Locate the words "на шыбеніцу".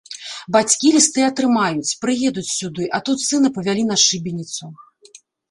3.93-4.73